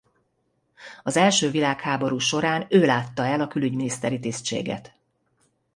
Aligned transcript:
Az 1.03 1.17
első 1.17 1.51
világháború 1.51 2.17
során 2.17 2.65
ő 2.69 2.85
látta 2.85 3.25
el 3.25 3.41
a 3.41 3.47
külügyminiszteri 3.47 4.19
tisztséget. 4.19 4.93